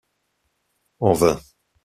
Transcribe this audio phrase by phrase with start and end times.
[0.99, 1.39] En vain.